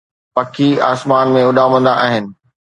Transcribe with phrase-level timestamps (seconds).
[0.35, 2.25] پکي آسمان ۾ اڏامندا آهن